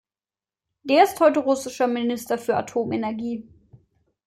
Der 0.81 1.03
ist 1.03 1.19
heute 1.19 1.41
russischer 1.41 1.85
Minister 1.85 2.39
für 2.39 2.57
Atomenergie. 2.57 3.47